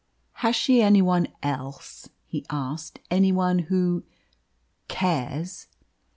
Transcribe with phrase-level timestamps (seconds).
[0.41, 2.97] "Has she any one else?" he asked.
[3.11, 4.01] "Any one who
[4.87, 5.67] cares?"